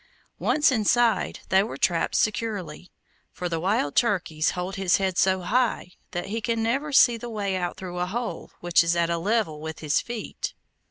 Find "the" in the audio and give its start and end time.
3.47-3.59, 7.17-7.29